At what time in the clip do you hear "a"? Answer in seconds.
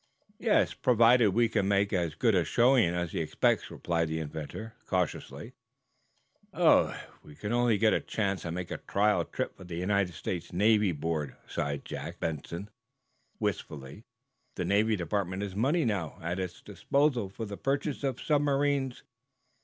2.33-2.43, 7.93-7.99, 8.71-8.77, 9.61-9.67